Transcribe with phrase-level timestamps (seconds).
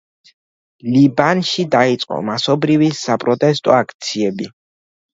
[0.95, 4.55] ლიბანში დაიწყო მასობრივი საპროტესტო აქციები.